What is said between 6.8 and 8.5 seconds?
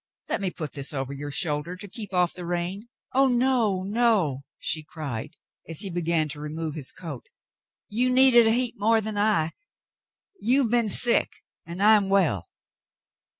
coat. "You need it